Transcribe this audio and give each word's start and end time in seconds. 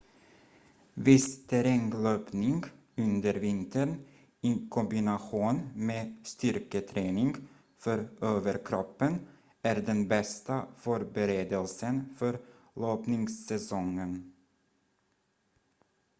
viss 0.95 1.45
terränglöpning 1.45 2.63
under 2.97 3.33
vintern 3.33 4.05
i 4.41 4.67
kombination 4.69 5.69
med 5.75 6.15
styrketräning 6.23 7.35
för 7.77 8.09
överkroppen 8.21 9.27
är 9.61 9.81
den 9.81 10.07
bästa 10.07 10.65
förberedelsen 10.77 12.15
för 12.19 12.39
löpningssäsongen 12.75 14.33